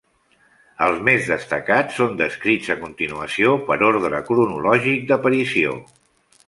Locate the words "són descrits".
2.01-2.73